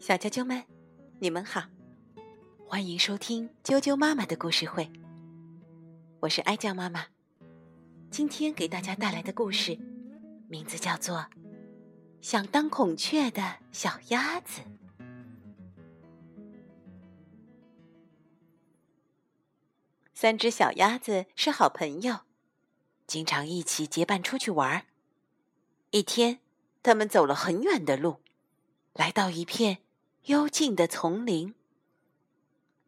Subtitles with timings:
[0.00, 0.64] 小啾啾们，
[1.18, 1.64] 你们好，
[2.66, 4.90] 欢迎收听啾啾妈妈的故事会。
[6.20, 7.04] 我是哀酱妈妈，
[8.10, 9.78] 今天给大家带来的故事
[10.48, 11.18] 名字叫做
[12.22, 14.62] 《想当孔雀的小鸭子》。
[20.14, 22.20] 三只小鸭子是好朋友，
[23.06, 24.86] 经常一起结伴出去玩。
[25.90, 26.38] 一天，
[26.82, 28.22] 他们走了很远的路，
[28.94, 29.82] 来到一片。
[30.24, 31.54] 幽静的丛林。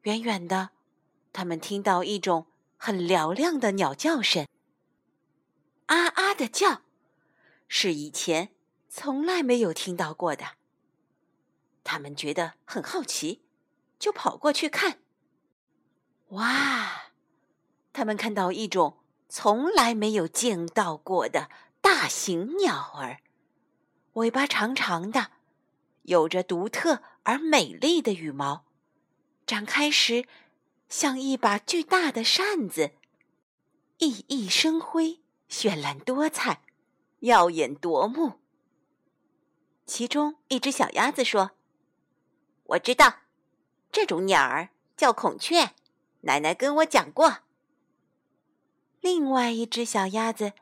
[0.02, 0.70] 远远的，
[1.32, 2.46] 他们听到一种
[2.76, 4.46] 很嘹亮的鸟叫声，
[5.86, 6.82] 啊啊的叫，
[7.68, 8.50] 是以前
[8.88, 10.56] 从来没有听到过的。
[11.84, 13.42] 他们觉得很好奇，
[13.98, 14.98] 就跑过去看。
[16.28, 17.12] 哇！
[17.92, 23.20] 他们看到一种从来没有见到过的大型鸟儿，
[24.14, 25.30] 尾巴长长的。
[26.02, 28.64] 有着独特而美丽的羽毛，
[29.46, 30.26] 展开时
[30.88, 32.92] 像一把巨大的扇子，
[33.98, 36.62] 熠熠生辉，绚烂多彩，
[37.20, 38.40] 耀眼夺目。
[39.86, 41.52] 其中一只小鸭子说
[42.64, 43.20] ：“我知道，
[43.92, 45.70] 这种鸟儿叫孔雀，
[46.22, 47.38] 奶奶跟我讲过。”
[49.00, 50.52] 另外一只小鸭子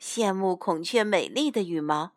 [0.00, 2.12] 羡慕孔雀美丽的羽毛，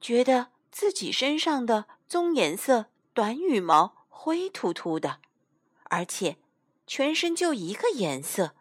[0.00, 0.52] 觉得。
[0.70, 5.18] 自己身上的棕颜色短羽毛灰秃秃的，
[5.84, 6.36] 而且
[6.86, 8.54] 全身就一个颜色，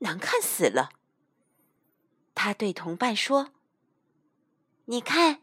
[0.00, 0.90] 难看死了。
[2.34, 3.50] 他对同伴说
[4.86, 5.40] ：“你看，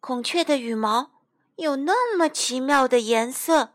[0.00, 1.10] 孔雀的羽毛
[1.56, 3.72] 有那么奇妙的颜色，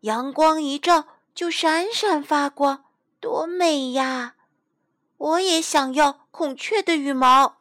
[0.00, 2.84] 阳光一照就闪闪发光，
[3.20, 4.36] 多美呀！
[5.16, 7.58] 我也想要孔雀的羽毛。”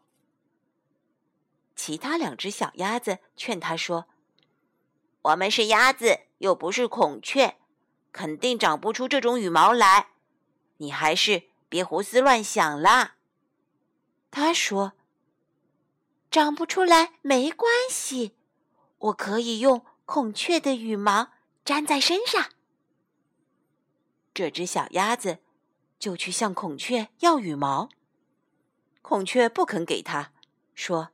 [1.86, 4.08] 其他两只小鸭子劝他说
[5.22, 7.58] ：“我们是鸭子，又不是孔雀，
[8.14, 10.12] 肯定长不出这种羽毛来。
[10.78, 13.18] 你还是别胡思乱想啦。”
[14.32, 14.94] 他说
[16.32, 18.38] ：“长不出来没关系，
[19.00, 21.34] 我可以用孔雀的羽毛
[21.66, 22.52] 粘在身上。”
[24.34, 25.40] 这只小鸭子
[26.00, 27.90] 就去向孔雀要羽毛，
[29.02, 30.32] 孔雀不肯给他，
[30.74, 31.10] 说。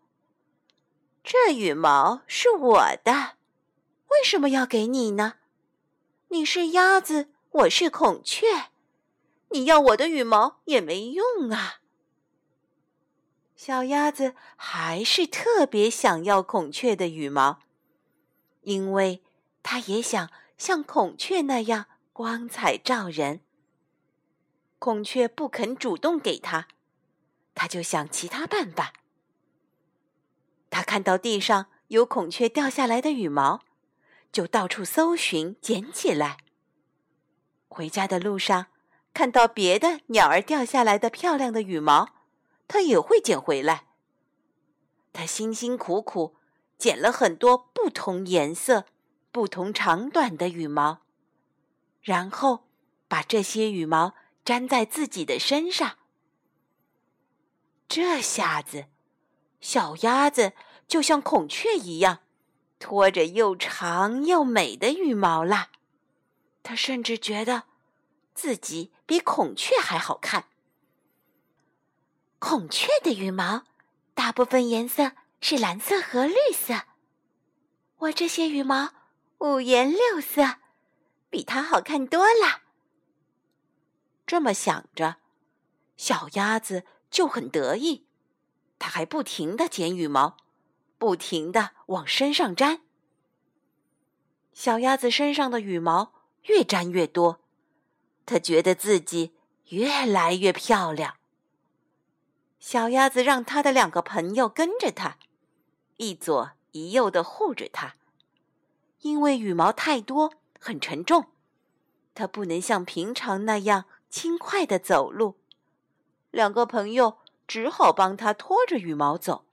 [1.24, 3.36] 这羽毛是我的，
[4.08, 5.36] 为什么要给你呢？
[6.30, 8.70] 你是鸭子，我是孔雀，
[9.50, 11.82] 你要我的羽毛也没用啊。
[13.56, 17.60] 小鸭子还是特别想要孔雀的羽毛，
[18.62, 19.22] 因为
[19.62, 23.42] 它也想像孔雀那样光彩照人。
[24.80, 26.70] 孔雀不肯主动给它，
[27.54, 28.94] 它就想其他办法。
[30.70, 33.62] 他看到地上有孔雀掉下来的羽毛，
[34.32, 36.38] 就到处搜寻，捡起来。
[37.68, 38.68] 回家的路上，
[39.14, 42.10] 看到别的鸟儿掉下来的漂亮的羽毛，
[42.68, 43.86] 他也会捡回来。
[45.12, 46.36] 他辛辛苦苦
[46.78, 48.86] 捡了很多不同颜色、
[49.32, 51.02] 不同长短的羽毛，
[52.02, 52.68] 然后
[53.08, 54.14] 把这些羽毛
[54.46, 55.98] 粘在自己的身上。
[57.88, 58.86] 这下子。
[59.60, 60.54] 小鸭子
[60.88, 62.20] 就像孔雀一样，
[62.80, 65.70] 拖着又长又美的羽毛啦。
[66.64, 67.64] 它甚至觉得
[68.34, 70.46] 自己比孔雀还好看。
[72.40, 73.64] 孔雀的羽毛
[74.14, 75.12] 大部分颜色
[75.42, 76.84] 是蓝色和绿色，
[77.98, 78.94] 我这些羽毛
[79.40, 80.58] 五颜六色，
[81.30, 82.62] 比它好看多了。
[84.26, 85.18] 这么想着，
[85.98, 88.06] 小鸭子就很得意。
[88.80, 90.38] 它还不停的剪羽毛，
[90.98, 92.82] 不停的往身上粘。
[94.54, 96.14] 小鸭子身上的羽毛
[96.44, 97.42] 越粘越多，
[98.26, 99.34] 它觉得自己
[99.68, 101.18] 越来越漂亮。
[102.58, 105.18] 小鸭子让它的两个朋友跟着它，
[105.98, 107.96] 一左一右的护着它，
[109.02, 111.28] 因为羽毛太多，很沉重，
[112.16, 115.38] 它不能像平常那样轻快的走路。
[116.32, 117.18] 两个朋友。
[117.50, 119.44] 只好帮他拖着羽毛走。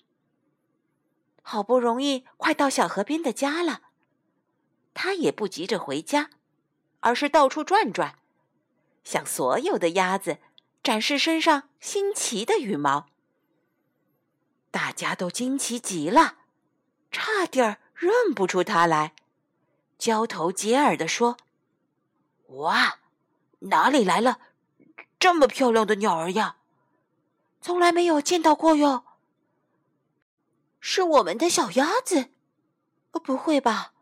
[1.43, 3.81] 好不容易快到小河边的家了，
[4.93, 6.29] 他也不急着回家，
[7.01, 8.19] 而是到处转转，
[9.03, 10.39] 向所有的鸭子
[10.83, 13.07] 展示身上新奇的羽毛。
[14.71, 16.37] 大家都惊奇极了，
[17.11, 19.15] 差点儿认不出他来，
[19.97, 21.39] 交头接耳地说
[22.61, 22.99] ：“哇，
[23.61, 24.39] 哪里来了
[25.19, 26.57] 这么漂亮的鸟儿呀？”
[27.67, 29.03] 从来没有见到过哟。
[30.79, 32.29] 是我们的小鸭子？
[33.11, 33.93] 哦，不会吧？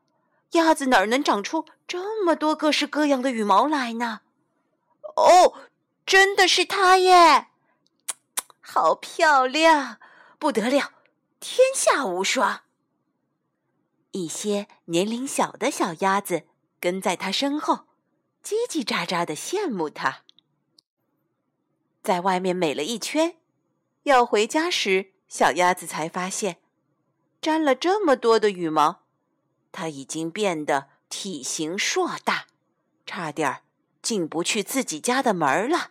[0.51, 4.21] 鸭子哪儿能长出这么多各式各样的羽毛来呢？
[5.17, 5.55] 哦，
[6.05, 7.47] 真的是它耶！
[8.61, 9.99] 好漂亮，
[10.39, 10.93] 不得了，
[11.41, 12.65] 天下无双。
[14.11, 16.43] 一些年龄小的小鸭子
[16.79, 17.87] 跟在它身后，
[18.45, 20.19] 叽叽喳喳的羡慕它。
[22.03, 23.39] 在外面美了一圈，
[24.05, 26.59] 要回家时，小鸭子才发现，
[27.41, 29.03] 沾了这么多的羽毛，
[29.73, 32.47] 它已经变得体型硕大，
[33.07, 33.63] 差点
[34.03, 35.91] 进不去自己家的门了。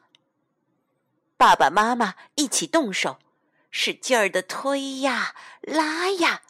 [1.37, 3.17] 爸爸妈妈一起动手，
[3.71, 6.43] 使劲儿的推呀拉呀。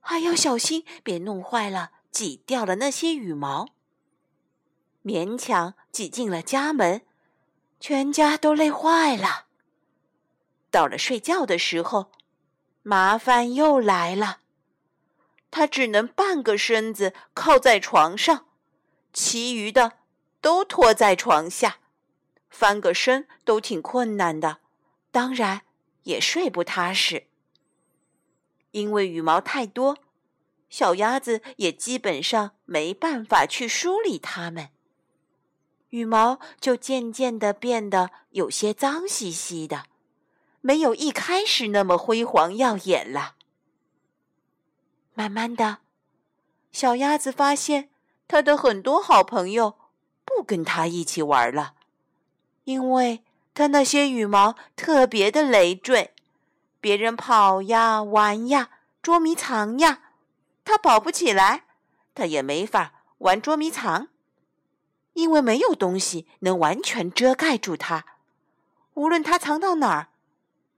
[0.00, 3.70] 还要小心，别弄坏了、挤掉了那些羽毛。
[5.02, 7.06] 勉强挤进了家门，
[7.80, 9.46] 全家都累坏了。
[10.70, 12.10] 到了睡觉的时候，
[12.82, 14.38] 麻烦又来了。
[15.50, 18.46] 他只能半个身子靠在床上，
[19.12, 19.94] 其余的
[20.40, 21.78] 都拖在床下，
[22.48, 24.58] 翻个身都挺困难的，
[25.10, 25.62] 当然
[26.04, 27.26] 也睡不踏实。
[28.70, 29.98] 因为羽毛太多，
[30.68, 34.68] 小鸭子也基本上没办法去梳理它们，
[35.88, 39.86] 羽毛就渐渐的变得有些脏兮兮的，
[40.60, 43.34] 没有一开始那么辉煌耀眼了。
[45.14, 45.78] 慢慢的，
[46.70, 47.90] 小鸭子发现
[48.28, 49.76] 它的很多好朋友
[50.24, 51.74] 不跟它一起玩了，
[52.64, 53.24] 因为
[53.54, 56.14] 它那些羽毛特别的累赘。
[56.80, 58.70] 别人跑呀、玩呀、
[59.02, 60.02] 捉迷藏呀，
[60.64, 61.64] 它跑不起来，
[62.14, 64.08] 它也没法玩捉迷藏，
[65.14, 68.04] 因为没有东西能完全遮盖住它。
[68.94, 70.08] 无论它藏到哪儿，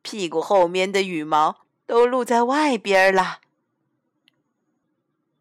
[0.03, 3.41] 屁股后面的羽毛都露在外边了。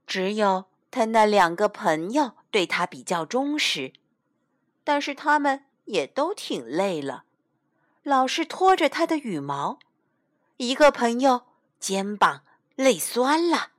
[0.08, 3.94] 只有他那两个朋友对他比较忠实，
[4.84, 7.24] 但是他们也都挺累了，
[8.04, 9.80] 老是拖着他的羽毛。
[10.58, 11.44] 一个朋友
[11.80, 12.44] 肩膀
[12.76, 13.72] 累酸了，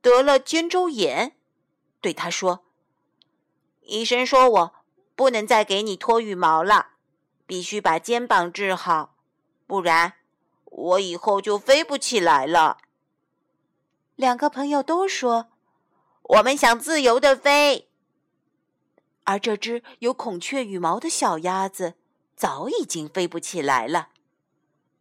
[0.00, 1.36] 得了肩周炎，
[2.00, 2.64] 对他说
[3.82, 4.74] ：“医生说我
[5.16, 6.88] 不能再给你脱羽毛了，
[7.46, 9.13] 必须把肩膀治好，
[9.66, 10.14] 不然
[10.64, 12.78] 我以后就飞不起来了。”
[14.16, 15.48] 两个朋友都说
[16.22, 17.88] ：“我们想自由的飞。”
[19.24, 21.94] 而这只有孔雀羽毛的小鸭子
[22.36, 24.10] 早已经飞不起来了。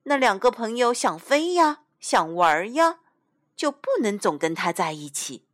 [0.03, 2.99] 那两个朋友想飞呀，想玩呀，
[3.55, 5.45] 就不能总跟它在一起。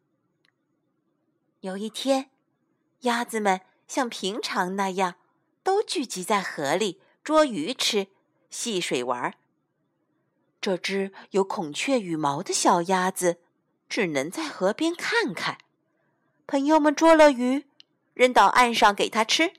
[1.62, 2.30] 有一天，
[3.02, 5.16] 鸭子们像平常那样，
[5.64, 8.08] 都聚集在河里捉鱼吃、
[8.50, 9.34] 戏水玩。
[10.62, 13.40] 这只有孔雀羽毛的小鸭子
[13.88, 15.58] 只能在河边看看。
[16.48, 17.66] 朋友们捉了鱼，
[18.14, 19.54] 扔到岸上给它吃。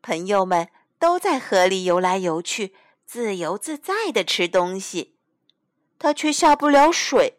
[0.00, 0.68] 朋友们
[0.98, 2.74] 都在河里游来游去。
[3.04, 5.14] 自由自在的吃东西，
[5.98, 7.38] 他却下不了水，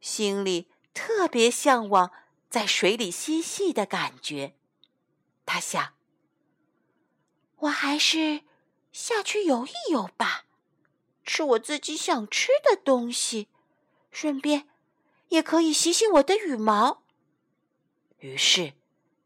[0.00, 2.12] 心里特别向往
[2.48, 4.54] 在水里嬉戏的感觉。
[5.44, 5.94] 他想
[7.58, 8.42] ：“我还是
[9.00, 10.44] 下去游一游吧，
[11.24, 13.48] 吃我自己想吃的东西，
[14.10, 14.68] 顺便
[15.28, 17.02] 也可以洗洗我的羽毛。”
[18.20, 18.74] 于是，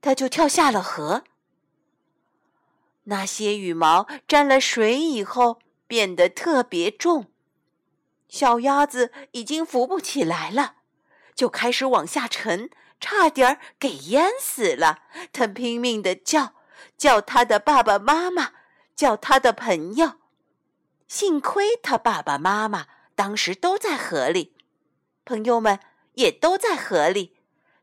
[0.00, 1.24] 他就跳下了河。
[3.04, 5.60] 那些羽毛沾了水以后。
[5.86, 7.30] 变得特别重，
[8.26, 10.76] 小鸭子已经浮不起来了，
[11.34, 15.02] 就开始往下沉，差点儿给淹死了。
[15.30, 16.54] 它拼命的叫，
[16.96, 18.52] 叫它的爸爸妈妈，
[18.94, 20.14] 叫他的朋友。
[21.06, 24.56] 幸亏他爸爸妈妈当时都在河里，
[25.24, 25.78] 朋友们
[26.14, 27.36] 也都在河里，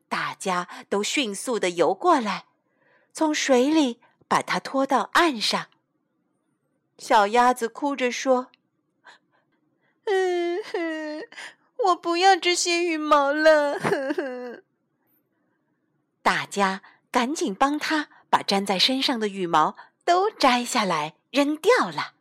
[0.08, 2.46] 大家都迅速的游过来，
[3.12, 5.68] 从水里把它拖到岸上。
[6.98, 8.48] 小鸭子哭着说
[10.04, 10.58] ：“嗯，
[11.86, 14.62] 我不要这些羽毛了。”呵呵。
[16.22, 22.12] 大家赶紧帮他把粘在身上的羽毛都摘下来扔掉了。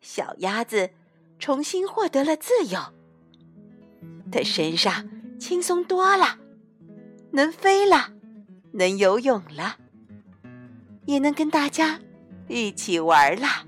[0.00, 0.90] 小鸭子
[1.38, 2.80] 重新获得了自由，
[4.30, 5.08] 它身上
[5.38, 6.38] 轻松多了，
[7.32, 8.12] 能飞了，
[8.72, 9.78] 能游泳了，
[11.06, 12.00] 也能跟大家。
[12.48, 13.66] 一起玩啦，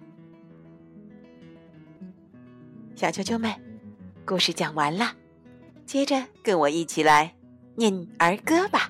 [2.95, 3.53] 小球球们，
[4.25, 5.17] 故事讲完了，
[5.85, 7.35] 接着跟我一起来
[7.75, 8.88] 念儿歌吧。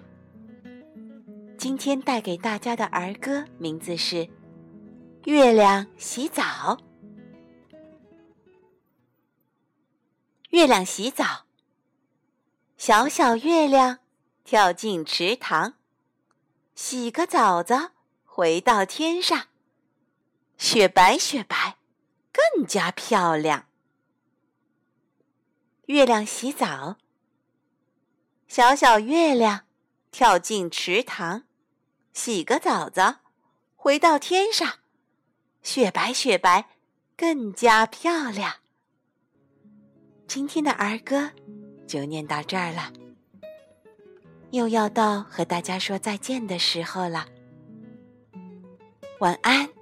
[1.58, 4.16] 今天带给大家的儿歌名字是
[5.24, 6.42] 《月亮洗澡》。
[10.50, 11.46] 月亮洗澡，
[12.76, 13.98] 小小月亮
[14.44, 15.74] 跳进池塘，
[16.76, 17.90] 洗个澡子，
[18.24, 19.48] 回到天上，
[20.56, 21.76] 雪白雪白，
[22.30, 23.66] 更加漂亮。
[25.86, 26.98] 月亮洗澡，
[28.46, 29.64] 小小月亮
[30.12, 31.44] 跳进池塘，
[32.18, 33.20] 洗个澡澡，
[33.76, 34.80] 回到天上，
[35.62, 36.68] 雪白雪白，
[37.16, 38.56] 更加漂亮。
[40.26, 41.30] 今天的儿歌
[41.86, 42.92] 就念到这儿了，
[44.50, 47.28] 又要到和大家说再见的时候了。
[49.20, 49.77] 晚安。